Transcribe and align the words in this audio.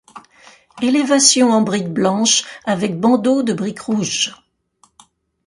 Élévation 0.81 1.51
en 1.51 1.61
brique 1.61 1.93
blanche 1.93 2.43
avec 2.65 2.99
bandeaux 2.99 3.43
de 3.43 3.53
brique 3.53 3.81
rouge. 3.81 4.33